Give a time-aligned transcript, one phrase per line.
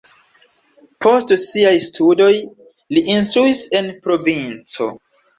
[1.05, 2.29] Post siaj studoj
[2.97, 4.89] li instruis en provinco.